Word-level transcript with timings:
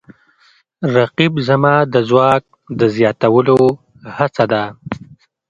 رقیب 0.95 1.33
زما 1.47 1.75
د 1.93 1.95
ځواک 2.09 2.43
د 2.79 2.81
زیاتولو 2.95 3.59
هڅه 4.15 4.45
ده 4.51 4.63